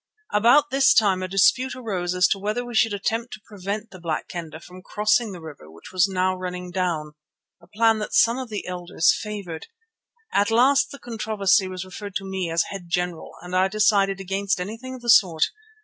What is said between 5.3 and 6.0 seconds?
the river which